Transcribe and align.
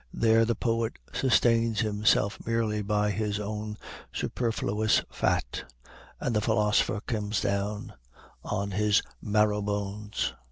There 0.11 0.45
the 0.45 0.55
poet 0.55 0.97
sustains 1.13 1.81
himself 1.81 2.43
merely 2.43 2.81
by 2.81 3.11
his 3.11 3.39
own 3.39 3.77
superfluous 4.11 5.03
fat, 5.11 5.71
and 6.19 6.35
the 6.35 6.41
philosopher 6.41 7.01
comes 7.01 7.39
down 7.39 7.93
on 8.43 8.71
his 8.71 9.03
marrow 9.21 9.61
bones. 9.61 10.33